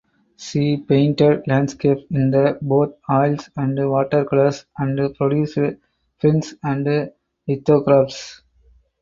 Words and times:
She 0.35 0.77
painted 0.77 1.43
landscapes 1.47 2.05
in 2.09 2.31
both 2.63 2.95
oils 3.07 3.51
and 3.55 3.77
watercolours 3.87 4.65
and 4.79 5.13
produced 5.15 5.59
prints 6.19 6.55
and 6.63 7.13
lithographs. 7.47 8.41